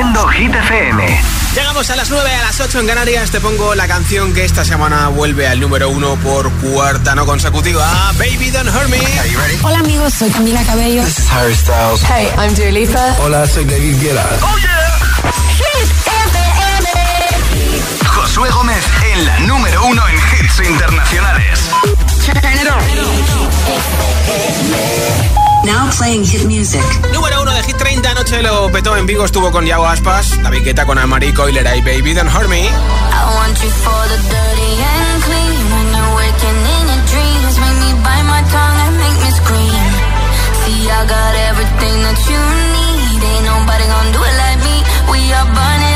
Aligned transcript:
Haciendo 0.00 0.28
Hit 0.28 0.54
FM. 0.54 1.20
Llegamos 1.54 1.90
a 1.90 1.96
las 1.96 2.08
9, 2.08 2.34
a 2.34 2.42
las 2.44 2.58
8 2.58 2.80
en 2.80 2.86
Canarias. 2.86 3.30
Te 3.30 3.38
pongo 3.38 3.74
la 3.74 3.86
canción 3.86 4.32
que 4.32 4.46
esta 4.46 4.64
semana 4.64 5.08
vuelve 5.08 5.46
al 5.46 5.60
número 5.60 5.90
1 5.90 6.16
por 6.22 6.50
cuarta 6.52 7.14
no 7.14 7.26
consecutiva. 7.26 7.86
Baby 8.16 8.50
Don't 8.50 8.70
Hurt 8.74 8.88
Me. 8.88 8.98
Hola 9.62 9.80
amigos, 9.80 10.14
soy 10.14 10.30
Camila 10.30 10.64
Cabello. 10.64 11.04
This 11.04 11.18
is 11.18 11.30
Harry 11.30 11.54
Styles. 11.54 12.02
Hey, 12.02 12.30
I'm 12.38 12.54
Dua 12.54 12.70
Lipa. 12.70 13.14
Hola, 13.18 13.46
soy 13.46 13.66
David 13.66 14.00
Guetta. 14.00 14.26
¡Oh, 14.40 14.56
yeah! 14.56 15.32
Hit 15.58 15.90
FM. 16.06 16.88
Josué 18.06 18.48
Gómez 18.48 18.84
en 19.12 19.26
la 19.26 19.40
número 19.40 19.84
1 19.84 20.08
en 20.08 20.14
hits 20.14 20.39
internacionales. 20.64 21.70
Now 25.64 25.90
playing 25.96 26.24
hit 26.24 26.44
music. 26.46 26.82
Número 27.12 27.42
1 27.42 27.54
de 27.54 27.62
Hit 27.64 27.76
30. 27.76 28.10
Anoche 28.10 28.42
lo 28.42 28.70
petó 28.70 28.96
en 28.96 29.06
Vigo. 29.06 29.24
Estuvo 29.24 29.50
con 29.50 29.66
Yago 29.66 29.86
Aspas. 29.86 30.42
David 30.42 30.64
Guetta 30.64 30.84
con 30.86 30.98
Amari 30.98 31.32
Coilera 31.32 31.76
y 31.76 31.82
Baby 31.82 32.14
Don't 32.14 32.30
Hurt 32.34 32.48
Me. 32.48 32.62
I 32.62 32.70
want 33.36 33.56
you 33.62 33.70
for 33.70 34.08
the 34.08 34.16
dirty 34.16 34.72
and 34.82 35.22
clean. 35.24 35.64
When 35.72 35.86
you're 35.94 36.14
waking 36.16 36.60
in 36.76 36.84
your 36.88 37.02
dreams, 37.12 37.54
make 37.60 37.78
me 37.84 37.92
bite 38.02 38.26
my 38.26 38.42
tongue 38.50 38.78
and 38.86 38.96
make 38.98 39.18
me 39.24 39.30
scream. 39.30 39.84
See, 40.64 40.90
I 40.90 41.04
got 41.06 41.34
everything 41.50 41.96
that 42.04 42.18
you 42.30 42.40
need. 42.76 43.20
Ain't 43.22 43.44
nobody 43.44 43.84
gonna 43.84 44.12
do 44.16 44.20
it 44.24 44.36
like 44.44 44.58
me. 44.64 44.76
We 45.12 45.20
are 45.32 45.46
burning 45.46 45.89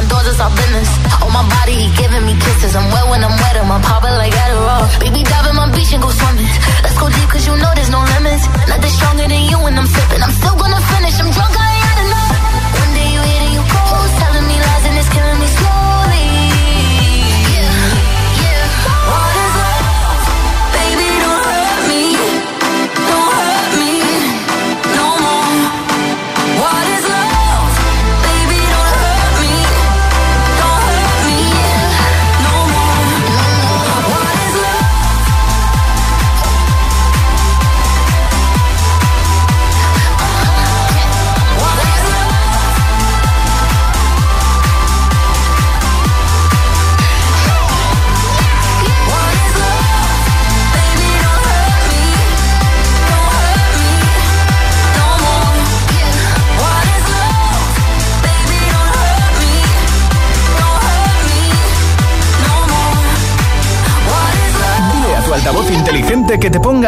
behind 0.00 0.10
doors 0.10 0.34
is 0.34 0.40
our 0.40 0.50
business. 0.50 0.88
On 1.22 1.32
my 1.32 1.44
body, 1.48 1.74
he 1.74 1.88
giving 1.96 2.24
me 2.24 2.34
kisses. 2.34 2.74
I'm 2.76 2.90
wet 2.92 3.08
when 3.10 3.24
I'm 3.24 3.30
wet, 3.30 3.56
I'm 3.56 3.82
popping 3.82 4.16
like 4.16 4.32
Adderall. 4.32 4.69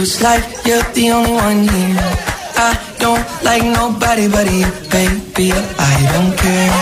It's 0.00 0.22
like 0.22 0.42
you're 0.64 0.82
the 0.96 1.10
only 1.12 1.32
one 1.32 1.60
here. 1.68 2.00
I 2.56 2.72
don't 2.96 3.20
like 3.44 3.60
nobody 3.62 4.32
but 4.32 4.48
you, 4.48 4.64
baby. 4.88 5.52
I 5.52 5.94
don't 6.08 6.32
care. 6.40 6.72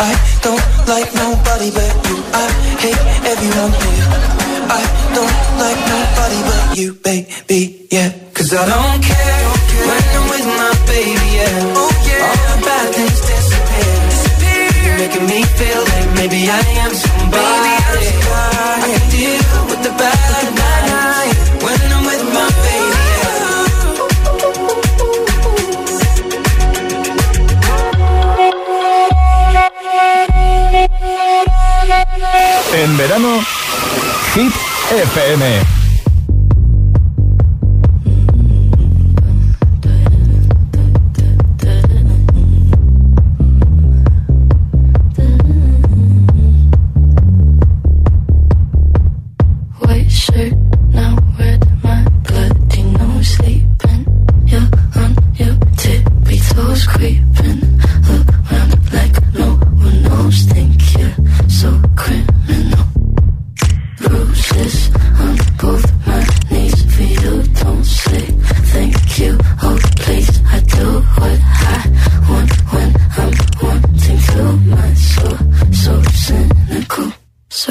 I 0.00 0.12
don't 0.40 0.64
like 0.88 1.12
nobody 1.12 1.68
but 1.68 1.92
you. 2.08 2.16
I 2.32 2.48
hate 2.80 3.04
everyone 3.28 3.72
here. 3.76 4.08
I 4.72 4.82
don't 5.12 5.38
like 5.60 5.80
nobody 5.84 6.40
but 6.48 6.64
you, 6.80 6.88
baby. 6.96 7.86
Yeah, 7.92 8.08
cause 8.32 8.54
I 8.56 8.64
don't 8.64 9.04
care 9.04 9.44
when 9.84 10.02
I'm 10.16 10.24
with 10.32 10.48
my 10.56 10.72
baby. 10.88 11.28
Yeah, 11.36 11.76
oh, 11.76 11.92
yeah. 12.08 12.24
all 12.24 12.40
the 12.40 12.56
bad 12.64 12.86
things 12.96 13.20
disappear. 13.20 13.94
disappear. 14.08 14.64
You're 14.80 14.96
making 14.96 15.26
me 15.28 15.44
feel 15.60 15.82
like 15.92 16.08
maybe 16.16 16.48
I 16.48 16.60
am 16.80 16.81
En 32.82 32.96
verano, 32.96 33.40
Hit 34.34 34.52
FM. 34.90 35.81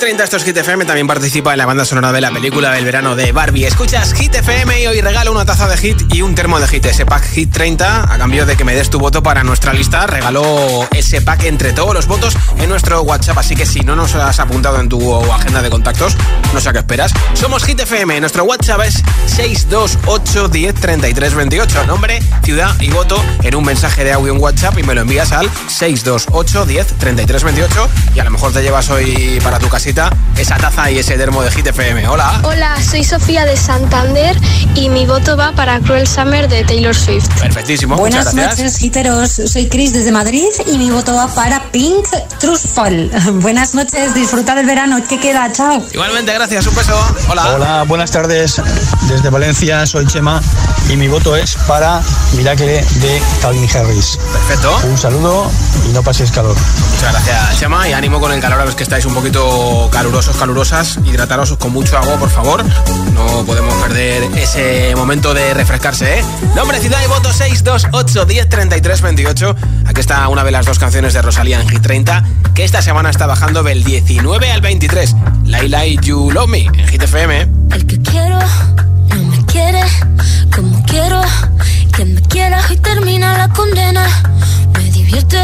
30, 0.00 0.24
esto 0.24 0.38
es 0.38 0.44
Hit 0.44 0.56
FM, 0.56 0.86
también 0.86 1.06
participa 1.06 1.52
en 1.52 1.58
la 1.58 1.66
banda 1.66 1.84
sonora 1.84 2.10
de 2.10 2.22
la 2.22 2.30
película 2.30 2.72
del 2.72 2.86
verano 2.86 3.16
de 3.16 3.32
Barbie. 3.32 3.66
Escuchas 3.66 4.14
Hit 4.14 4.34
FM 4.34 4.80
y 4.80 4.86
hoy 4.86 5.02
regalo 5.02 5.30
una 5.30 5.44
taza 5.44 5.68
de 5.68 5.76
Hit 5.76 6.14
y 6.14 6.22
un 6.22 6.34
termo 6.34 6.58
de 6.58 6.66
Hit, 6.66 6.86
ese 6.86 7.04
pack 7.04 7.22
Hit 7.24 7.52
30, 7.52 8.10
a 8.10 8.16
cambio 8.16 8.46
de 8.46 8.56
que 8.56 8.64
me 8.64 8.74
des 8.74 8.88
tu 8.88 8.98
voto 8.98 9.22
para 9.22 9.44
nuestra 9.44 9.74
lista, 9.74 10.06
regalo 10.06 10.88
ese 10.92 11.20
pack 11.20 11.44
entre 11.44 11.74
todos 11.74 11.92
los 11.92 12.06
votos 12.06 12.34
en 12.58 12.70
nuestro 12.70 13.02
WhatsApp, 13.02 13.36
así 13.36 13.54
que 13.54 13.66
si 13.66 13.80
no 13.80 13.94
nos 13.94 14.14
has 14.14 14.40
apuntado 14.40 14.80
en 14.80 14.88
tu 14.88 15.22
agenda 15.32 15.60
de 15.60 15.68
contactos, 15.68 16.16
no 16.54 16.62
sé 16.62 16.70
a 16.70 16.72
qué 16.72 16.78
esperas. 16.78 17.12
Somos 17.34 17.62
Hit 17.64 17.80
FM, 17.80 18.20
nuestro 18.20 18.44
WhatsApp 18.44 18.80
es 18.86 19.02
628 19.26 20.48
10 20.48 20.74
33 20.76 21.34
28, 21.34 21.86
nombre, 21.86 22.22
ciudad 22.42 22.74
y 22.80 22.88
voto 22.88 23.22
en 23.42 23.54
un 23.54 23.64
mensaje 23.66 24.02
de 24.04 24.14
audio 24.14 24.32
en 24.32 24.40
WhatsApp 24.40 24.78
y 24.78 24.82
me 24.82 24.94
lo 24.94 25.02
envías 25.02 25.32
al 25.32 25.50
628 25.68 26.64
10 26.64 26.86
33 26.86 27.44
28 27.44 27.88
y 28.14 28.20
a 28.20 28.24
lo 28.24 28.30
mejor 28.30 28.50
te 28.50 28.62
llevas 28.62 28.88
hoy 28.88 29.38
para 29.42 29.58
tu 29.58 29.68
casita 29.68 29.89
esa 30.36 30.56
taza 30.56 30.88
y 30.88 30.98
ese 30.98 31.16
termo 31.16 31.42
de 31.42 31.50
Hit 31.50 31.66
FM. 31.66 32.06
Hola. 32.06 32.40
Hola, 32.44 32.76
soy 32.80 33.02
Sofía 33.02 33.44
de 33.44 33.56
Santander 33.56 34.36
y 34.76 34.88
mi 34.88 35.04
voto 35.04 35.36
va 35.36 35.50
para 35.52 35.80
Cruel 35.80 36.06
Summer 36.06 36.48
de 36.48 36.62
Taylor 36.62 36.94
Swift. 36.94 37.28
Perfectísimo. 37.40 37.96
Buenas 37.96 38.26
muchas 38.26 38.34
gracias. 38.34 38.58
noches, 38.58 38.76
giteros. 38.78 39.30
Soy 39.46 39.68
Cris 39.68 39.92
desde 39.92 40.12
Madrid 40.12 40.46
y 40.66 40.78
mi 40.78 40.90
voto 40.90 41.12
va 41.14 41.26
para 41.34 41.60
Pink 41.72 42.06
Trustful. 42.38 43.10
Buenas 43.40 43.74
noches, 43.74 44.14
disfrutar 44.14 44.58
el 44.58 44.66
verano. 44.66 44.98
¿Qué 45.08 45.18
queda? 45.18 45.50
Chao. 45.50 45.84
Igualmente, 45.92 46.32
gracias. 46.34 46.68
Un 46.68 46.76
beso. 46.76 46.96
Hola. 47.28 47.48
Hola, 47.56 47.84
buenas 47.88 48.12
tardes. 48.12 48.62
Desde 49.08 49.28
Valencia 49.28 49.84
soy 49.86 50.06
Chema 50.06 50.40
y 50.88 50.96
mi 50.96 51.08
voto 51.08 51.34
es 51.34 51.56
para 51.66 52.00
Miracle 52.36 52.84
de 52.84 53.22
Calvin 53.42 53.68
Harris. 53.74 54.18
Perfecto. 54.32 54.80
Un 54.84 54.96
saludo 54.96 55.50
y 55.88 55.92
no 55.92 56.02
paséis 56.04 56.30
calor. 56.30 56.56
Muchas 56.94 57.12
gracias, 57.12 57.58
Chema. 57.58 57.88
Y 57.88 57.92
ánimo 57.92 58.20
con 58.20 58.30
el 58.30 58.40
calor. 58.40 58.60
A 58.60 58.64
ver 58.64 58.74
que 58.76 58.84
estáis 58.84 59.04
un 59.04 59.14
poquito 59.14 59.79
calurosos, 59.88 60.36
calurosas, 60.36 60.98
hidrataros 61.04 61.56
con 61.56 61.72
mucho 61.72 61.96
agua, 61.96 62.16
por 62.16 62.28
favor. 62.28 62.64
No 63.14 63.44
podemos 63.46 63.74
perder 63.82 64.24
ese 64.36 64.94
momento 64.96 65.32
de 65.32 65.54
refrescarse, 65.54 66.18
¿eh? 66.18 66.24
Nombre, 66.54 66.80
ciudad 66.80 66.98
y 67.04 67.08
voto 67.08 67.32
628 67.32 68.24
10 68.26 69.02
28. 69.02 69.56
Aquí 69.86 70.00
está 70.00 70.28
una 70.28 70.44
de 70.44 70.50
las 70.50 70.66
dos 70.66 70.78
canciones 70.78 71.14
de 71.14 71.22
Rosalía 71.22 71.60
en 71.60 71.68
Hit 71.68 71.82
30, 71.82 72.24
que 72.54 72.64
esta 72.64 72.82
semana 72.82 73.10
está 73.10 73.26
bajando 73.26 73.62
del 73.62 73.84
19 73.84 74.50
al 74.50 74.60
23. 74.60 75.16
Laila 75.46 75.86
y 75.86 75.96
You 75.98 76.30
Love 76.30 76.48
Me 76.48 76.60
en 76.66 76.88
Hit 76.88 77.02
FM. 77.02 77.40
¿eh? 77.40 77.48
El 77.70 77.86
que 77.86 78.00
quiero 78.02 78.38
no 78.38 79.24
me 79.24 79.44
quiere 79.46 79.82
como 80.54 80.82
quiero. 80.84 81.22
Que 81.96 82.04
me 82.04 82.20
quiera 82.22 82.60
y 82.70 82.76
termina 82.76 83.36
la 83.36 83.48
condena. 83.48 84.06
Me 84.74 84.90
divierte 84.90 85.38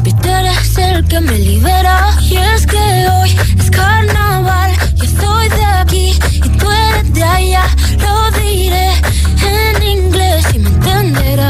Baby, 0.00 0.16
tú 0.22 0.28
eres 0.30 0.78
el 0.78 1.04
que 1.08 1.20
me 1.20 1.38
libera. 1.38 2.16
Y 2.22 2.36
es 2.36 2.66
que 2.66 2.78
hoy 3.08 3.36
es 3.58 3.70
carnaval. 3.70 4.72
Yo 4.94 5.04
soy 5.04 5.48
de 5.50 5.64
aquí 5.64 6.18
y 6.36 6.48
tú 6.58 6.70
eres 6.70 7.12
de 7.12 7.22
allá. 7.22 7.64
Lo 7.98 8.30
diré 8.40 8.92
en 9.42 9.82
inglés 9.82 10.46
y 10.54 10.58
me 10.58 10.70
entenderás. 10.70 11.49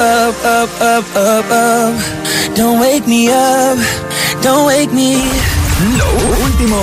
Up, 0.00 0.34
up, 0.44 0.68
up, 0.80 0.80
up, 0.80 1.16
up, 1.16 1.50
up. 1.50 2.54
Don't 2.54 2.80
wake 2.80 3.06
me 3.06 3.28
up. 3.28 3.78
Don't 4.42 4.66
wake 4.66 4.92
me. 4.92 5.22
Lo 5.98 6.06
último 6.44 6.80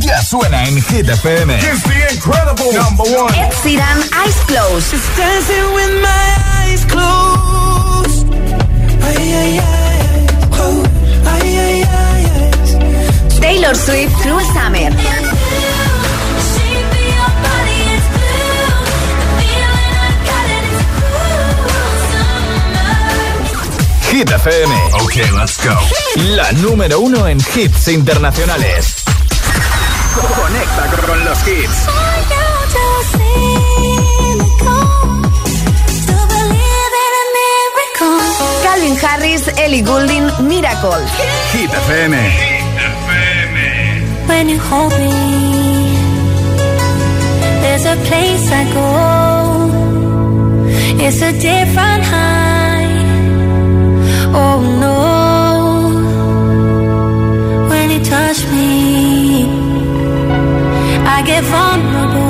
ya 0.00 0.22
suena 0.22 0.64
en 0.66 0.76
Hit 0.76 1.08
FM. 1.08 1.50
It's 1.50 1.82
the 1.82 2.14
incredible 2.14 2.72
number 2.72 3.04
one. 3.04 3.34
Ed 3.34 3.52
Sheeran, 3.62 3.98
Eyes 4.12 4.36
Closed. 4.46 4.90
Just 4.90 5.16
dancing 5.16 5.74
with 5.74 6.02
my 6.02 6.36
eyes 6.58 6.84
closed. 6.84 8.26
Ay, 9.02 9.34
ay, 9.42 9.58
ay, 9.58 10.26
closed. 10.50 10.90
Ay, 11.26 11.58
ay, 11.58 11.84
ay, 11.86 12.24
ay. 12.36 13.40
Taylor 13.40 13.74
Swift, 13.74 14.14
Cruel 14.22 14.40
Summer. 14.54 15.21
Hit 24.12 24.28
FM. 24.28 24.74
Ok, 25.00 25.16
let's 25.38 25.56
go. 25.64 25.74
La 26.36 26.52
número 26.52 27.00
uno 27.00 27.26
en 27.26 27.38
hits 27.38 27.88
internacionales. 27.88 28.96
Conecta 30.14 30.86
con 31.06 31.24
los 31.24 31.38
hits. 31.48 31.86
Calvin 38.62 38.96
Harris, 39.02 39.48
Ellie 39.56 39.80
Goulding, 39.80 40.30
Miracle. 40.46 40.90
Hit 41.52 41.70
FM. 41.70 42.14
When 44.28 44.50
you 44.50 44.58
hold 44.58 44.92
me, 44.98 45.10
there's 47.62 47.86
a 47.86 47.96
place 48.04 48.52
I 48.52 48.64
go. 48.74 48.90
It's 51.02 51.22
a 51.22 51.32
different 51.32 52.04
high. 52.04 52.41
Oh 54.34 54.60
no, 54.84 54.98
when 57.68 57.90
you 57.90 58.00
touch 58.02 58.40
me, 58.46 59.44
I 61.06 61.22
get 61.26 61.44
vulnerable 61.44 62.21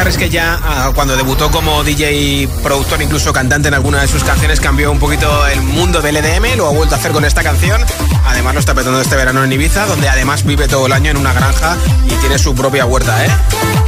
Harris 0.00 0.16
que 0.16 0.30
ya 0.30 0.58
ah, 0.62 0.92
cuando 0.94 1.14
debutó 1.14 1.50
como 1.50 1.84
DJ, 1.84 2.48
productor, 2.62 3.02
incluso 3.02 3.34
cantante 3.34 3.68
en 3.68 3.74
alguna 3.74 4.00
de 4.00 4.08
sus 4.08 4.24
canciones, 4.24 4.58
cambió 4.58 4.90
un 4.90 4.98
poquito 4.98 5.46
el 5.48 5.60
mundo 5.60 6.00
del 6.00 6.16
EDM, 6.16 6.56
lo 6.56 6.66
ha 6.66 6.70
vuelto 6.70 6.94
a 6.94 6.98
hacer 6.98 7.12
con 7.12 7.26
esta 7.26 7.42
canción. 7.42 7.84
Además 8.24 8.54
lo 8.54 8.60
está 8.60 8.72
petando 8.72 8.98
este 8.98 9.14
verano 9.16 9.44
en 9.44 9.52
Ibiza, 9.52 9.84
donde 9.84 10.08
además 10.08 10.44
vive 10.44 10.68
todo 10.68 10.86
el 10.86 10.92
año 10.92 11.10
en 11.10 11.18
una 11.18 11.34
granja 11.34 11.76
y 12.06 12.14
tiene 12.14 12.38
su 12.38 12.54
propia 12.54 12.86
huerta, 12.86 13.26
¿eh? 13.26 13.28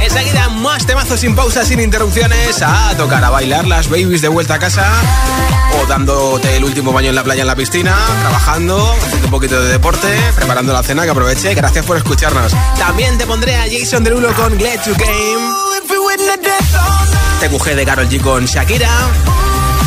Enseguida 0.01 0.49
más 0.49 0.85
temazos 0.85 1.19
sin 1.19 1.35
pausas, 1.35 1.67
sin 1.67 1.79
interrupciones, 1.79 2.61
a 2.61 2.95
tocar, 2.95 3.23
a 3.23 3.31
bailar 3.31 3.65
las 3.65 3.89
babies 3.89 4.21
de 4.21 4.27
vuelta 4.27 4.55
a 4.55 4.59
casa 4.59 4.91
o 5.81 5.87
dándote 5.87 6.57
el 6.57 6.63
último 6.63 6.93
baño 6.93 7.09
en 7.09 7.15
la 7.15 7.23
playa, 7.23 7.41
en 7.41 7.47
la 7.47 7.55
piscina, 7.55 7.97
trabajando, 8.21 8.95
haciendo 9.01 9.25
un 9.25 9.31
poquito 9.31 9.59
de 9.59 9.71
deporte, 9.71 10.07
preparando 10.35 10.73
la 10.73 10.83
cena, 10.83 11.05
que 11.05 11.09
aproveche. 11.09 11.55
Gracias 11.55 11.83
por 11.85 11.97
escucharnos. 11.97 12.53
También 12.77 13.17
te 13.17 13.25
pondré 13.25 13.55
a 13.55 13.63
Jason 13.63 14.03
Derulo 14.03 14.31
con 14.33 14.55
Glad 14.59 14.83
to 14.83 14.91
Game. 14.95 15.72
TQG 17.39 17.75
de 17.75 17.85
Carol 17.85 18.09
G 18.09 18.21
con 18.21 18.45
Shakira. 18.45 18.89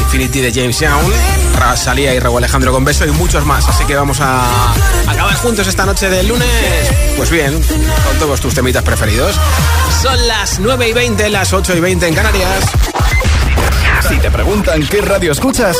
Infinity 0.01 0.41
de 0.41 0.53
James 0.53 0.79
Young, 0.79 1.13
Rosalía 1.59 2.15
y 2.15 2.21
Raúl 2.21 2.39
Alejandro 2.39 2.73
con 2.73 2.85
Beso 2.85 3.05
y 3.07 3.11
muchos 3.11 3.45
más. 3.45 3.69
Así 3.69 3.85
que 3.85 3.97
vamos 3.97 4.21
a 4.21 4.73
acabar 5.07 5.35
juntos 5.35 5.67
esta 5.67 5.85
noche 5.85 6.09
del 6.09 6.29
lunes. 6.29 6.49
Pues 7.17 7.31
bien, 7.31 7.53
con 7.53 8.19
todos 8.19 8.41
tus 8.41 8.55
temitas 8.55 8.83
preferidos. 8.83 9.37
Son 10.03 10.29
las 10.29 10.61
9 10.61 10.89
y 10.89 10.93
20, 10.93 11.31
las 11.31 11.53
8 11.53 11.77
y 11.77 11.81
20 11.81 12.09
en 12.09 12.15
Canarias. 12.15 12.65
Si 14.09 14.19
te 14.19 14.31
preguntan 14.31 14.87
qué 14.87 15.01
radio 15.01 15.33
escuchas, 15.33 15.77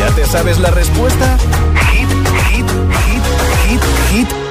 ¿ya 0.00 0.14
te 0.14 0.26
sabes 0.26 0.58
la 0.58 0.70
respuesta? 0.70 1.36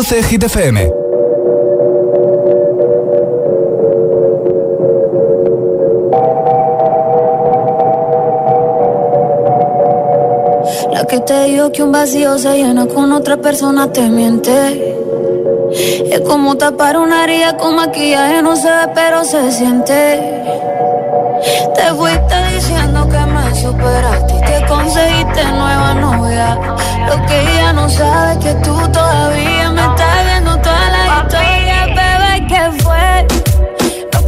Produce 0.00 0.20
FM. 0.46 0.92
La 10.90 11.04
que 11.06 11.20
te 11.20 11.44
dijo 11.44 11.70
que 11.70 11.82
un 11.82 11.92
vacío 11.92 12.38
se 12.38 12.56
llena 12.56 12.86
con 12.86 13.12
otra 13.12 13.36
persona 13.36 13.92
te 13.92 14.08
miente. 14.08 14.96
Es 16.10 16.20
como 16.20 16.56
tapar 16.56 16.96
una 16.96 17.24
herida 17.24 17.58
con 17.58 17.76
maquillaje, 17.76 18.40
no 18.40 18.56
se 18.56 18.68
ve, 18.70 18.88
pero 18.94 19.22
se 19.24 19.52
siente. 19.52 20.42
Te 21.74 21.94
fuiste 21.94 22.34
diciendo 22.54 23.06
que 23.06 23.18
me 23.18 23.54
superaste 23.54 24.34
y 24.34 24.40
que 24.40 24.66
conseguiste 24.66 25.44
nueva 25.44 25.92
novia. 25.92 26.58
Lo 27.06 27.26
que 27.26 27.40
ella 27.42 27.72
no 27.74 27.86
sabe 27.90 28.32
es 28.32 28.38
que 28.38 28.54
tú 28.64 28.74
todavía 28.92 29.49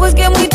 pues 0.02 0.16
que 0.16 0.28
muy 0.30 0.48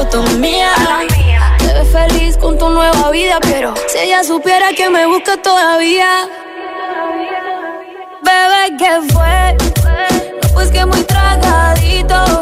foto 0.00 0.22
mía. 0.38 0.72
Te 1.58 1.72
ves 1.74 1.88
feliz 1.92 2.36
con 2.38 2.56
tu 2.58 2.70
nueva 2.70 3.10
vida, 3.10 3.38
pero 3.42 3.74
si 3.86 3.98
ella 3.98 4.24
supiera 4.24 4.72
que 4.72 4.88
me 4.88 5.04
busca 5.06 5.36
todavía. 5.36 6.26
Bebé, 8.22 8.76
¿qué 8.78 9.12
fue? 9.12 9.56
No, 10.42 10.54
pues 10.54 10.70
que 10.70 10.86
muy 10.86 11.02
tragadito 11.02 12.40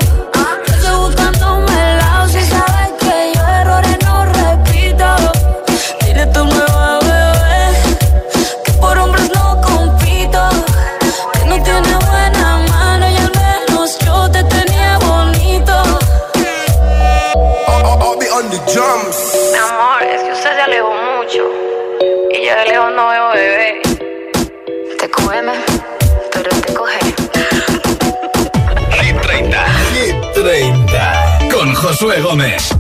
30 30.49 31.39
con 31.53 31.75
Josué 31.75 32.23
Gómez. 32.23 32.71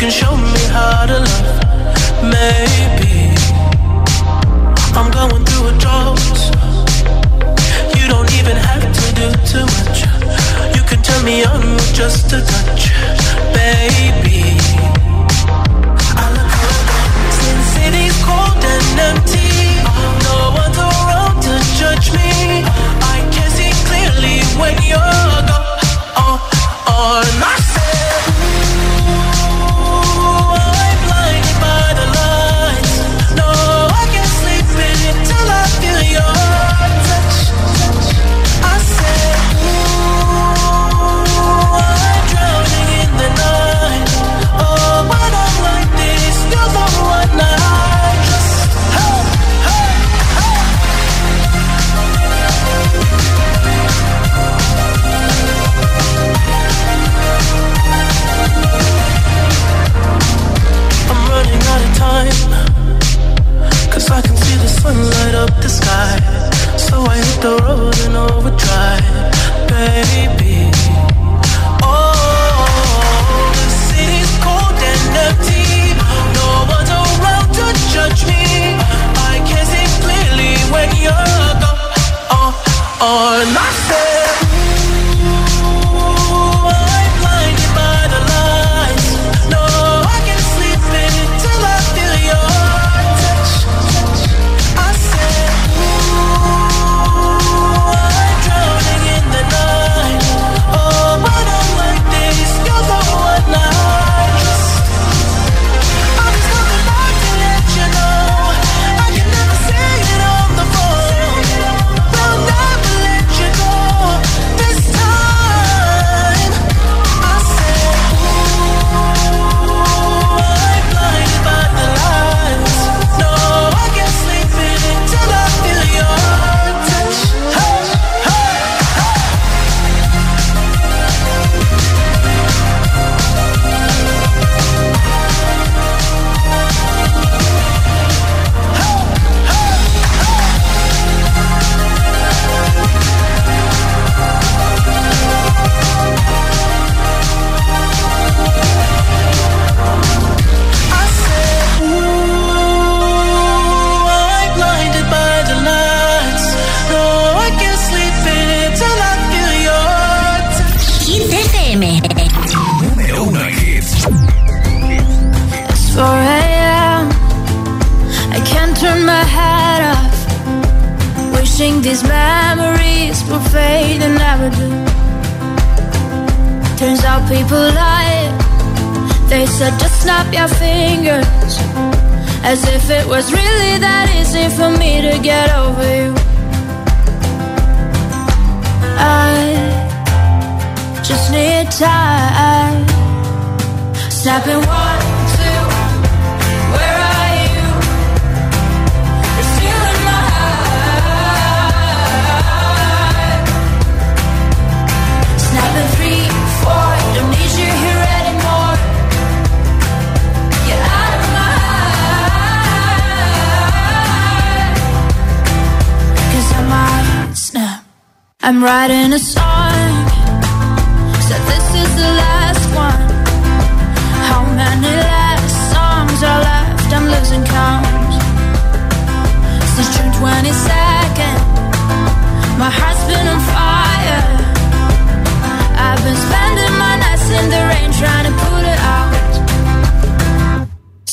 can 0.00 0.10
show 0.10 0.36
me 0.36 0.58
how 0.72 1.06
to 1.06 1.20
love. 1.20 2.24
Maybe 2.24 3.36
I'm 4.96 5.12
going. 5.12 5.41
too 9.52 9.66
much. 9.66 10.00
You 10.74 10.82
can 10.88 11.02
turn 11.02 11.24
me 11.26 11.44
on 11.44 11.60
with 11.76 11.92
just 11.92 12.32
a 12.32 12.40
touch, 12.40 12.88
baby. 13.52 14.56
I 16.16 16.26
look 16.36 16.52
around, 16.56 17.32
Sin 17.36 17.58
City's 17.74 18.16
cold 18.24 18.62
and 18.74 19.00
empty. 19.10 19.52
No 20.24 20.36
one's 20.56 20.78
around 20.78 21.36
to 21.44 21.54
judge 21.76 22.08
me. 22.16 22.64
I 23.14 23.18
can 23.34 23.48
see 23.58 23.72
clearly 23.88 24.40
when 24.60 24.74
you're 24.88 25.36
gone. 25.50 25.84
Oh, 26.16 26.38
oh, 26.88 27.71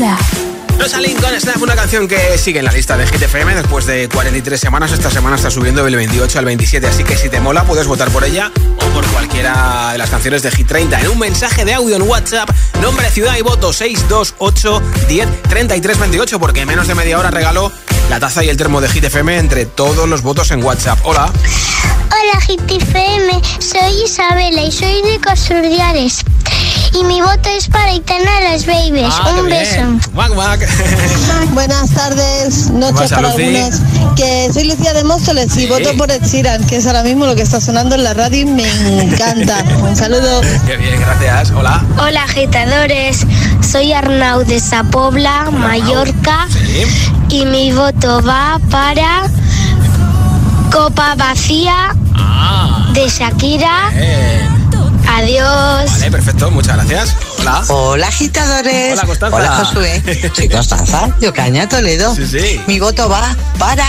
Snap. 0.00 0.18
Rosa 0.78 0.98
Lincoln 0.98 1.38
Snap, 1.38 1.60
una 1.60 1.76
canción 1.76 2.08
que 2.08 2.38
sigue 2.38 2.60
en 2.60 2.64
la 2.64 2.72
lista 2.72 2.96
de 2.96 3.06
Hit 3.06 3.20
FM 3.20 3.54
después 3.54 3.84
de 3.84 4.08
43 4.08 4.58
semanas. 4.58 4.92
Esta 4.92 5.10
semana 5.10 5.36
está 5.36 5.50
subiendo 5.50 5.84
del 5.84 5.94
28 5.94 6.38
al 6.38 6.46
27, 6.46 6.86
así 6.86 7.04
que 7.04 7.18
si 7.18 7.28
te 7.28 7.38
mola 7.38 7.64
puedes 7.64 7.86
votar 7.86 8.08
por 8.08 8.24
ella 8.24 8.50
o 8.78 8.94
por 8.94 9.06
cualquiera 9.08 9.92
de 9.92 9.98
las 9.98 10.08
canciones 10.08 10.42
de 10.42 10.50
Hit 10.52 10.68
30. 10.68 11.00
En 11.02 11.08
un 11.08 11.18
mensaje 11.18 11.66
de 11.66 11.74
audio 11.74 11.96
en 11.96 12.02
WhatsApp, 12.02 12.48
nombre, 12.80 13.10
ciudad 13.10 13.36
y 13.36 13.42
voto 13.42 13.74
628 13.74 14.82
10 15.06 15.42
33 15.42 15.98
28, 15.98 16.40
porque 16.40 16.60
en 16.62 16.68
menos 16.68 16.86
de 16.86 16.94
media 16.94 17.18
hora 17.18 17.30
regalo 17.30 17.70
la 18.08 18.18
taza 18.18 18.42
y 18.42 18.48
el 18.48 18.56
termo 18.56 18.80
de 18.80 18.88
Hit 18.88 19.04
FM 19.04 19.36
entre 19.36 19.66
todos 19.66 20.08
los 20.08 20.22
votos 20.22 20.50
en 20.50 20.64
WhatsApp. 20.64 20.98
Hola. 21.02 21.30
Hola 22.06 22.40
GTFM, 22.46 23.42
soy 23.58 24.04
Isabela 24.04 24.62
y 24.62 24.72
soy 24.72 25.02
de 25.02 25.20
Cosurdiales. 25.20 26.24
Y 26.92 27.04
mi 27.04 27.20
voto 27.20 27.48
es 27.56 27.68
para 27.68 27.92
Itana 27.92 28.40
Las 28.50 28.66
Babies. 28.66 29.06
Ah, 29.08 29.34
Un 29.38 29.48
beso. 29.48 30.10
Buenas 31.52 31.90
tardes, 31.90 32.70
noches 32.70 33.10
para 33.10 33.30
Lucy? 33.30 33.56
algunos. 33.56 33.80
Que 34.16 34.50
soy 34.52 34.64
Lucía 34.64 34.92
de 34.92 35.04
Móstoles 35.04 35.56
y 35.56 35.60
Sí. 35.60 35.66
voto 35.66 35.96
por 35.96 36.10
Ed 36.10 36.22
Sheeran, 36.24 36.64
que 36.66 36.76
es 36.76 36.86
ahora 36.86 37.02
mismo 37.02 37.26
lo 37.26 37.34
que 37.36 37.42
está 37.42 37.60
sonando 37.60 37.94
en 37.94 38.04
la 38.04 38.12
radio 38.14 38.40
y 38.40 38.44
me 38.44 39.02
encanta. 39.04 39.62
Un 39.82 39.96
saludo. 39.96 40.40
Qué 40.66 40.76
bien, 40.76 41.00
gracias. 41.00 41.52
Hola. 41.52 41.82
Hola 41.98 42.24
agitadores, 42.24 43.24
soy 43.60 43.92
Arnau 43.92 44.44
de 44.44 44.58
Sapobla, 44.60 45.50
Mallorca. 45.52 46.48
Sí. 46.50 46.84
Y 47.36 47.46
mi 47.46 47.72
voto 47.72 48.20
va 48.22 48.58
para 48.70 49.22
Copa 50.72 51.14
Vacía 51.14 51.94
Ah. 52.16 52.88
de 52.92 53.08
Shakira. 53.08 53.90
Bien. 53.92 54.59
Adiós. 55.16 55.90
Vale, 55.90 56.10
perfecto, 56.10 56.50
muchas 56.50 56.76
gracias. 56.76 57.16
Hola. 57.38 57.62
Hola 57.68 58.06
agitadores. 58.08 58.92
Hola, 58.92 59.06
Constanza. 59.06 59.36
Hola 59.36 59.50
Josué. 59.56 60.30
Soy 60.36 60.48
Constanza, 60.48 61.08
de 61.18 61.28
Ocaña, 61.28 61.68
Toledo. 61.68 62.14
Sí, 62.14 62.26
sí. 62.26 62.60
Mi 62.66 62.78
voto 62.78 63.08
va 63.08 63.34
para 63.58 63.86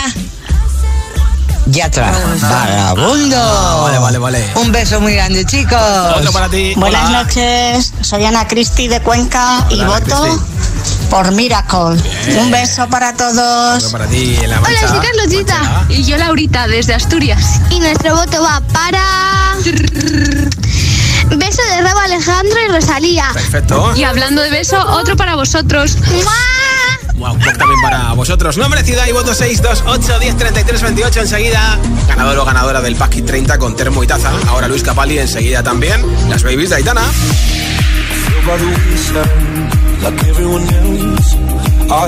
Yatra. 1.68 2.12
Vagabundo. 2.42 3.38
Ah, 3.38 3.80
vale, 3.84 4.00
vale, 4.00 4.18
vale. 4.18 4.46
Un 4.56 4.72
beso 4.72 5.00
muy 5.00 5.14
grande, 5.14 5.46
chicos. 5.46 5.80
Otro 6.18 6.32
para 6.32 6.50
ti. 6.50 6.74
Buenas 6.76 7.08
Hola. 7.10 7.24
noches, 7.24 7.94
soy 8.02 8.26
Ana 8.26 8.48
Cristi 8.48 8.88
de 8.88 9.00
Cuenca 9.02 9.66
y 9.70 9.76
Hola, 9.76 9.98
Ana 9.98 10.00
voto 10.00 10.24
Cristi. 10.24 11.06
por 11.10 11.32
Miracle. 11.32 12.02
Bien. 12.26 12.40
Un 12.40 12.52
beso 12.52 12.88
para 12.90 13.14
todos. 13.16 13.78
Otro 13.84 13.92
para 13.92 14.08
ti 14.08 14.38
la 14.48 14.60
Hola, 14.60 14.88
soy 14.88 15.00
Carlosita. 15.00 15.62
Mancha. 15.62 15.94
Y 15.94 16.04
yo 16.04 16.18
Laurita, 16.18 16.68
desde 16.68 16.96
Asturias. 16.96 17.62
Y 17.70 17.80
nuestro 17.80 18.16
voto 18.16 18.42
va 18.42 18.60
para... 18.74 19.02
Beso 21.38 21.62
de 21.64 21.82
Rabo 21.82 22.00
Alejandro 22.00 22.58
y 22.66 22.72
Rosalía. 22.72 23.30
Perfecto. 23.34 23.94
Y 23.96 24.04
hablando 24.04 24.42
de 24.42 24.50
beso, 24.50 24.78
otro 24.88 25.16
para 25.16 25.36
vosotros. 25.36 25.98
Wow, 27.16 27.38
también 27.38 27.82
para 27.84 28.14
vosotros. 28.14 28.58
Nombre, 28.58 28.84
ciudad 28.84 29.06
y 29.08 29.12
voto 29.12 29.34
628 29.34 30.20
10 30.20 30.38
33 30.38 30.82
28 30.82 31.20
enseguida. 31.20 31.80
Ganador 32.08 32.40
o 32.40 32.46
ganadora 32.46 32.82
del 32.82 32.96
Pack 32.96 33.14
Hit 33.14 33.26
30 33.28 33.58
con 33.60 33.76
termo 33.76 34.04
y 34.04 34.08
taza. 34.08 34.32
Ahora 34.48 34.68
Luis 34.68 34.82
Capaldi 34.82 35.20
enseguida 35.20 35.62
también. 35.62 36.04
Las 36.30 36.44
babies 36.44 36.72
de 36.72 36.78
Aitana. 36.78 37.04
I 41.94 42.08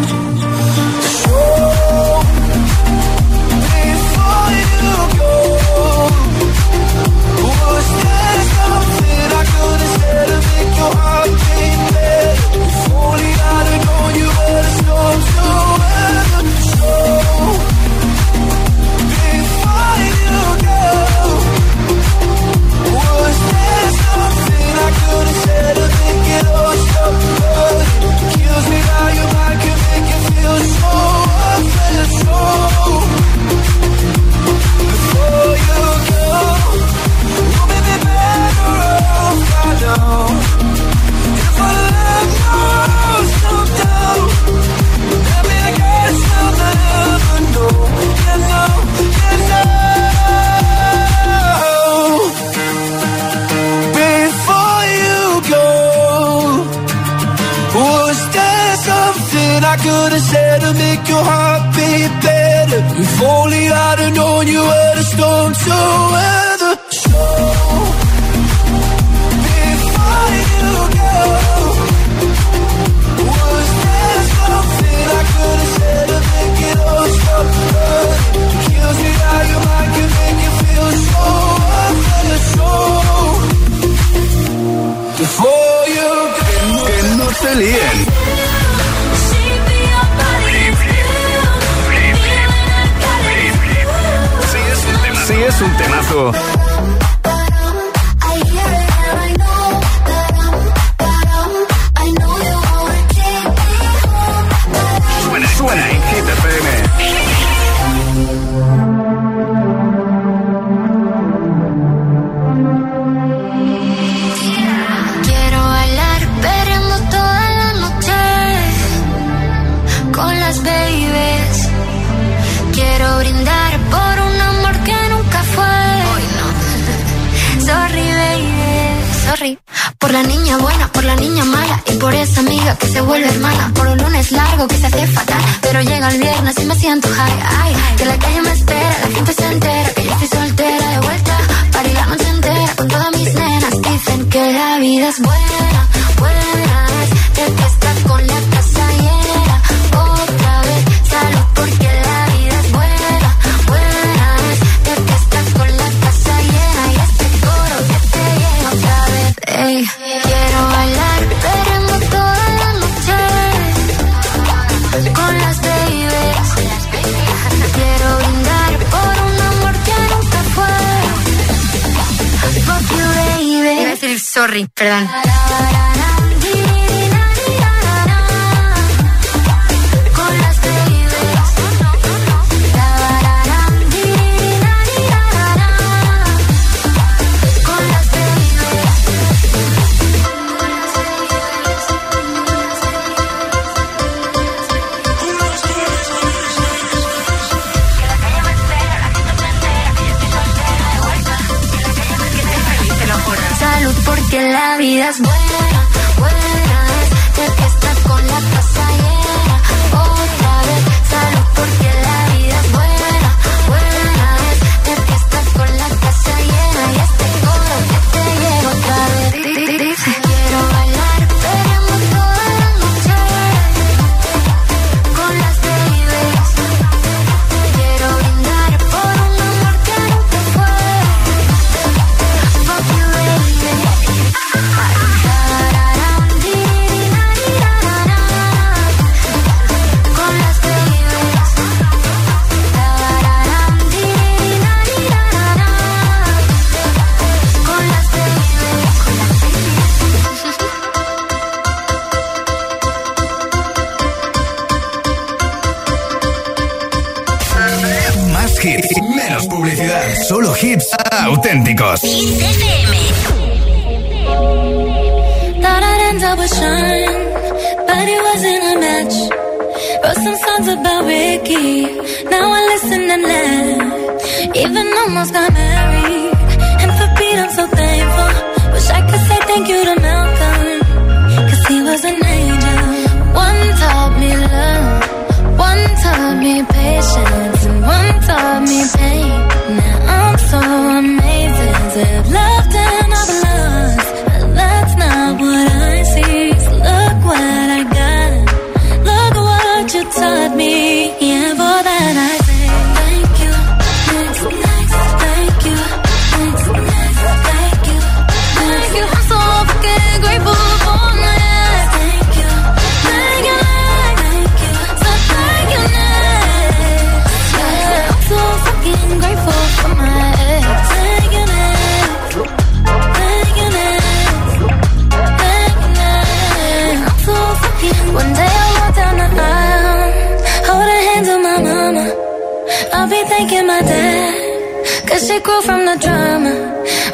you 4.81 5.19
go. 5.19 6.00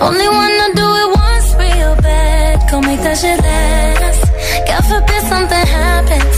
Only 0.08 0.30
wanna 0.30 0.68
do 0.74 0.88
it 1.02 1.08
once 1.22 1.48
real 1.56 1.96
bad. 1.98 2.72
Go 2.72 2.80
make 2.80 3.02
that 3.02 3.18
shit 3.18 3.40
last. 3.48 4.24
God 4.68 4.84
forbid 4.92 5.22
something 5.34 5.66
happens. 5.80 6.36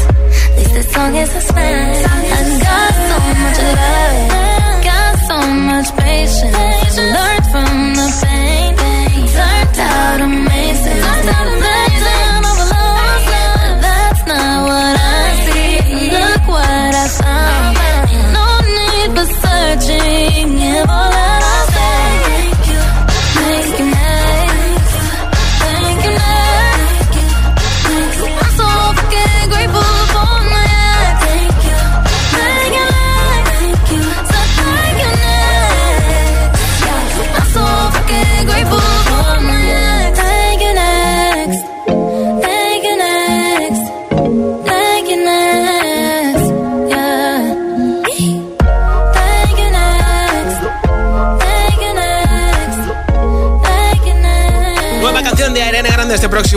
At 0.48 0.58
least 0.58 0.74
this 0.74 0.92
song 0.92 1.14
is 1.16 1.36
a 1.36 1.42
smash. 1.42 1.99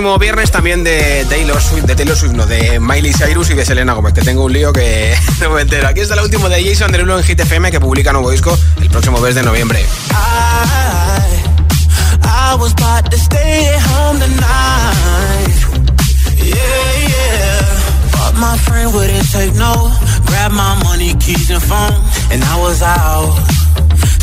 próximo 0.03 0.19
viernes 0.19 0.51
también 0.51 0.83
de 0.83 1.25
Taylor 1.29 1.63
Swift, 1.63 1.85
de 1.85 1.95
Taylor 1.95 2.17
Swift, 2.17 2.33
no, 2.33 2.45
de 2.45 2.81
Miley 2.81 3.13
Cyrus 3.13 3.51
y 3.51 3.55
de 3.55 3.65
Selena 3.65 3.93
Gómez, 3.93 4.13
que 4.13 4.23
tengo 4.23 4.45
un 4.47 4.53
lío 4.53 4.73
que 4.73 5.15
no 5.41 5.51
me 5.51 5.63
entero. 5.63 5.87
Aquí 5.87 6.01
está 6.01 6.17
la 6.17 6.25
última 6.25 6.49
de 6.49 6.65
Jason 6.65 6.91
Derulo 6.91 7.21
en 7.21 7.25
GTFM 7.25 7.71
que 7.71 7.79
publica 7.79 8.13
nuevo 8.13 8.29
disco 8.33 8.59
el 8.81 8.89
próximo 8.91 9.21
mes 9.21 9.37
de 9.37 9.45
noviembre. 9.45 9.87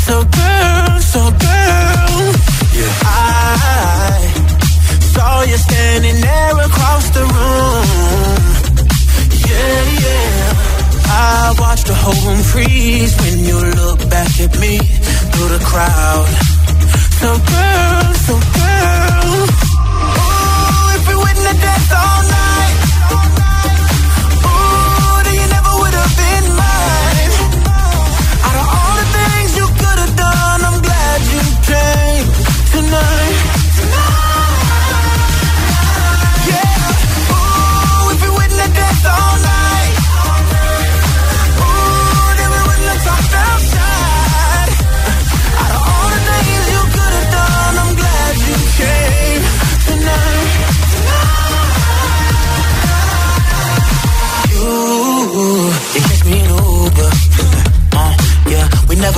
So 0.06 0.26
girl, 0.26 1.00
so 1.00 1.32
girl, 1.40 1.90
saw 5.20 5.42
you 5.52 5.58
standing 5.58 6.18
there 6.28 6.56
across 6.70 7.06
the 7.18 7.24
room. 7.36 7.88
Yeah, 9.50 9.82
yeah. 10.06 10.44
I 11.28 11.56
watched 11.60 11.88
the 11.92 11.98
whole 12.04 12.22
room 12.26 12.42
freeze 12.52 13.14
when 13.22 13.36
you 13.48 13.58
look 13.82 14.00
back 14.16 14.32
at 14.46 14.54
me 14.64 14.74
through 15.32 15.50
the 15.56 15.62
crowd. 15.72 16.28
So 17.22 17.30
girl, 17.54 18.08
so 18.28 18.36
girl. 18.60 19.38
oh, 20.24 20.96
if 20.98 21.04
we 21.10 21.16
win 21.26 21.38
the 21.48 21.56
dance 21.64 21.92
all 22.02 22.22
night. 22.38 22.69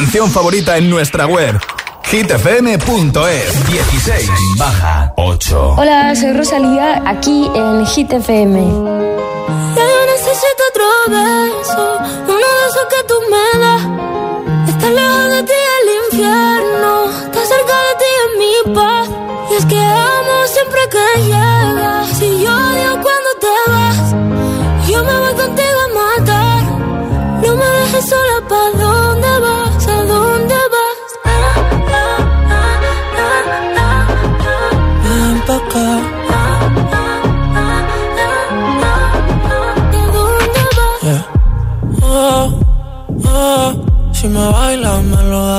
canción 0.00 0.30
favorita 0.30 0.78
en 0.78 0.88
nuestra 0.88 1.26
web 1.26 1.60
hitfm.es 2.04 3.66
16 3.66 4.30
baja 4.56 5.12
8 5.18 5.74
Hola, 5.76 6.14
soy 6.14 6.32
Rosalía, 6.32 7.02
aquí 7.04 7.50
en 7.54 7.84
Hit 7.84 8.10
FM. 8.10 8.60
Ya 9.76 9.84
yo 9.92 10.00
necesito 10.06 10.62
otro 10.70 10.86
beso, 11.10 11.98
uno 12.28 12.46
de 12.56 12.62
esos 12.70 12.86
que 12.88 13.04
tú 13.08 13.14
me 13.30 13.60
das. 13.60 14.70
Estás 14.70 14.90
lejos 14.90 15.28
de 15.34 15.42
ti 15.42 15.60
el 15.76 15.88
infierno, 16.06 17.10
está 17.26 17.40
cerca 17.44 17.74
de 17.86 17.92
ti 18.00 18.10
es 18.22 18.30
mi 18.40 18.74
paz. 18.74 19.08
Y 19.50 19.54
es 19.56 19.66
que 19.66 19.78
amo 19.78 20.46
siempre 20.46 20.80
que 20.94 21.22
llegas, 21.24 22.08
si 22.18 22.42
yo 22.42 22.50
odio 22.50 22.92
cuando 23.02 23.30
te 23.38 23.54
vas, 23.70 24.88
yo 24.88 25.04
me 25.04 25.18
voy 25.18 25.34
contigo 25.34 25.78
a 25.84 26.18
matar. 26.18 26.62
No 27.42 27.54
me 27.54 27.64
dejes 27.64 28.08
sola, 28.08 28.48
para 28.48 28.89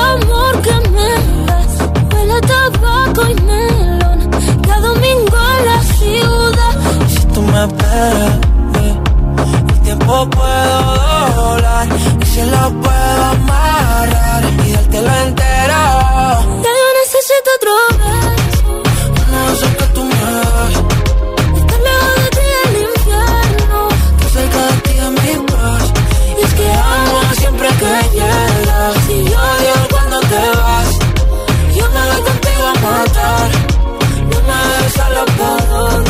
amor 0.00 0.52
que 0.62 0.74
me 0.90 1.10
das. 1.46 1.72
Huele 2.12 2.34
a 2.34 2.40
tabaco 2.40 3.22
y 3.28 3.34
melón. 3.48 4.18
Cada 4.66 4.80
domingo 4.88 5.38
en 5.56 5.64
la 5.70 5.78
ciudad. 5.96 6.74
Si 7.08 7.24
tú 7.34 7.42
me 7.42 7.64
esperas, 7.64 8.34
eh, 8.82 8.94
el 9.72 9.80
tiempo 9.80 10.28
puedo 10.30 10.78
doblar 11.36 11.88
y 12.22 12.26
si 12.26 12.42
lo 12.42 12.62
puedo 12.84 13.24
amarrar 13.36 14.42
y 14.66 14.72
dártelo 14.72 15.12
entero. 15.26 15.82
Ya 16.64 16.72
yo 16.80 16.88
necesito 17.00 17.48
otro 17.58 17.72
beso. 18.00 18.72
De 19.30 19.52
esos 19.52 19.72
que 19.78 19.86
tú 19.94 20.02
me 20.04 20.20
das. 20.34 20.74
Estar 21.60 21.80
lejos 21.86 22.14
de 22.22 22.28
ti 22.36 22.46
el 22.64 22.74
infierno. 22.88 23.88
Estar 24.16 24.30
cerca 24.36 24.60
de 24.66 24.74
ti 24.84 24.94
es 25.06 25.10
mi 25.22 25.46
paz. 25.46 25.84
Y 26.38 26.42
es 26.44 26.52
que 26.54 26.68
amo 26.72 27.18
siempre 27.38 27.68
que 27.80 28.16
llegas 28.16 28.49
dejes 35.40 36.09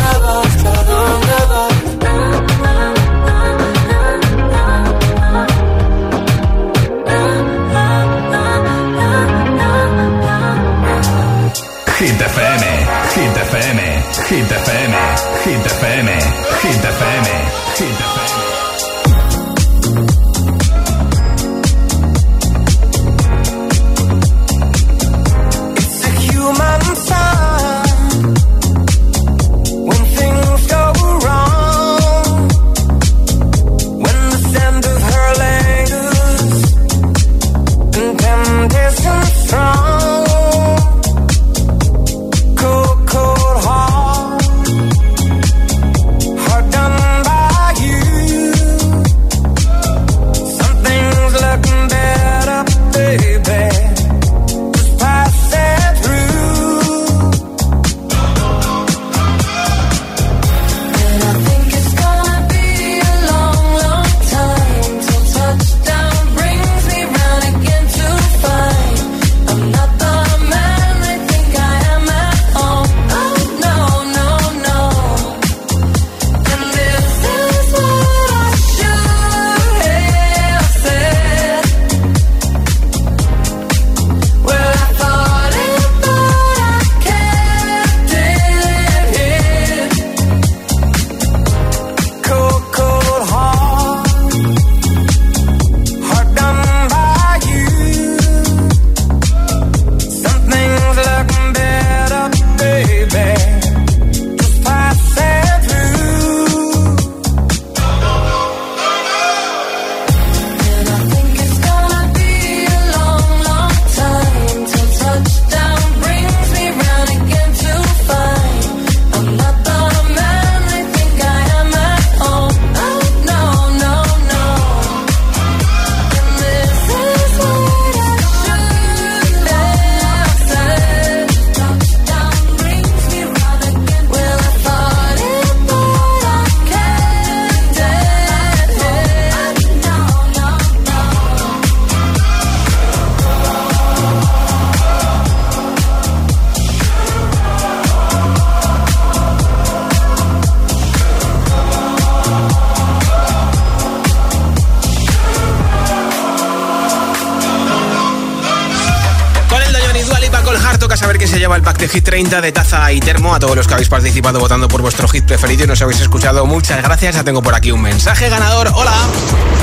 de 161.80 161.88
Hit 161.88 162.04
30 162.04 162.42
de 162.42 162.52
taza 162.52 162.92
y 162.92 163.00
termo. 163.00 163.34
A 163.34 163.40
todos 163.40 163.56
los 163.56 163.66
que 163.66 163.72
habéis 163.72 163.88
participado 163.88 164.38
votando 164.38 164.68
por 164.68 164.82
vuestro 164.82 165.08
hit 165.08 165.24
preferido 165.24 165.64
y 165.64 165.66
nos 165.66 165.80
habéis 165.80 166.00
escuchado, 166.00 166.44
muchas 166.44 166.82
gracias. 166.82 167.14
Ya 167.14 167.24
tengo 167.24 167.42
por 167.42 167.54
aquí 167.54 167.72
un 167.72 167.80
mensaje 167.80 168.28
ganador. 168.28 168.70
Hola. 168.74 168.92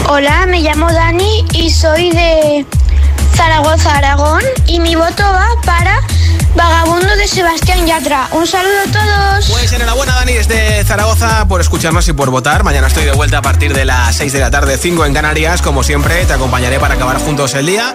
Hola, 0.10 0.46
me 0.48 0.62
llamo 0.62 0.92
Dani 0.92 1.46
y 1.54 1.70
soy 1.70 2.10
de 2.10 2.66
Zaragoza, 3.36 3.98
Aragón. 3.98 4.42
Y 4.66 4.80
mi 4.80 4.96
voto 4.96 5.22
va 5.22 5.48
para 5.64 6.02
Vagabundo 6.56 7.16
de 7.16 7.28
Sebastián 7.28 7.86
Yatra. 7.86 8.30
Un 8.32 8.48
saludo 8.48 8.80
a 8.88 8.92
todos. 8.92 9.52
Pues 9.52 9.72
enhorabuena, 9.74 10.16
Dani, 10.16 10.34
desde 10.34 10.84
Zaragoza, 10.86 11.48
por 11.48 11.62
escucharnos 11.62 12.08
y 12.08 12.14
por 12.14 12.32
votar. 12.32 12.64
Mañana 12.64 12.88
estoy 12.88 13.06
de 13.06 13.12
vuelta 13.12 13.38
a 13.38 13.42
partir 13.44 13.76
de 13.76 13.86
las 13.86 14.16
6 14.16 14.34
de 14.34 14.40
la 14.40 14.50
tarde, 14.50 14.80
5 14.80 15.06
en 15.06 15.14
Canarias. 15.14 15.62
Como 15.62 15.84
siempre, 15.84 16.26
te 16.26 16.34
acompañaré 16.34 16.80
para 16.80 16.96
acabar 16.96 17.20
juntos 17.20 17.54
el 17.54 17.68
día. 17.68 17.94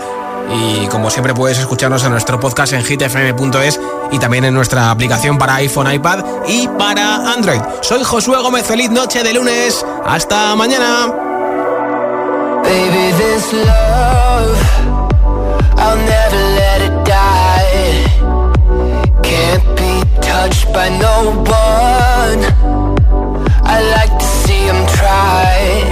Y 0.50 0.86
como 0.88 1.10
siempre 1.10 1.34
puedes 1.34 1.58
escucharnos 1.58 2.04
en 2.04 2.10
nuestro 2.10 2.38
podcast 2.40 2.72
en 2.72 2.84
hitfm.es 2.84 3.80
y 4.10 4.18
también 4.18 4.44
en 4.44 4.54
nuestra 4.54 4.90
aplicación 4.90 5.38
para 5.38 5.56
iPhone, 5.56 5.92
iPad 5.92 6.24
y 6.46 6.68
para 6.68 7.32
Android. 7.32 7.60
Soy 7.80 8.02
Josué 8.02 8.38
Gómez, 8.42 8.66
feliz 8.66 8.90
noche 8.90 9.22
de 9.22 9.32
lunes. 9.32 9.84
Hasta 10.04 10.54
mañana. 10.56 11.12
I 23.64 23.80
like 23.96 24.18
to 24.18 24.24
see 24.24 24.66
him 24.66 24.86
try. 24.86 25.91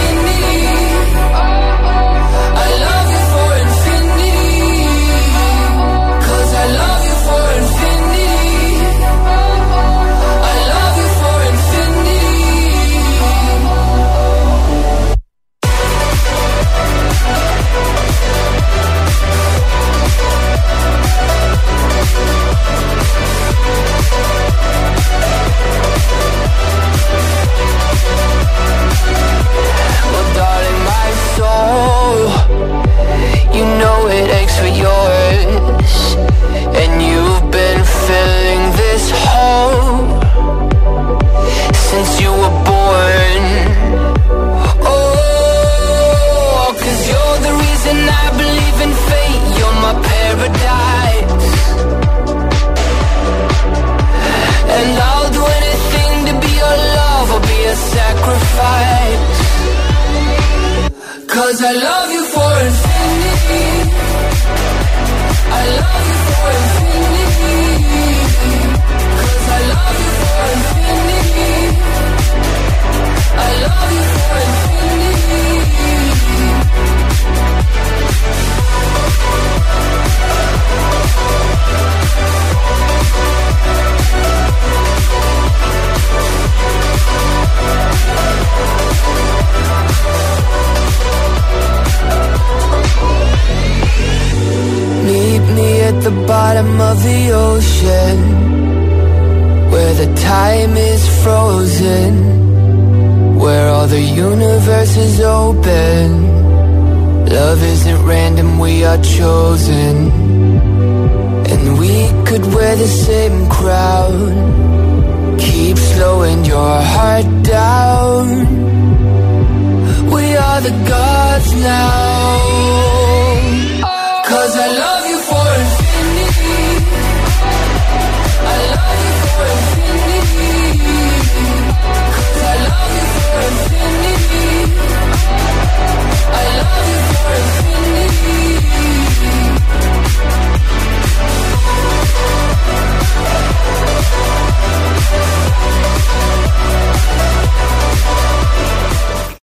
It 34.21 34.29
aches 34.29 34.57
for 34.59 34.67
yours, 34.67 36.15
and 36.81 37.01
you've 37.01 37.51
been 37.51 37.83
filling 38.05 38.61
this 38.77 39.09
hole 39.13 40.05
since 41.73 42.21
you 42.21 42.31
were 42.31 42.60